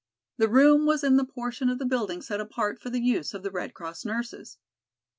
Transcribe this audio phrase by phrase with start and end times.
[0.37, 3.43] The room was in the portion of the building set apart for the use of
[3.43, 4.57] the Red Cross nurses.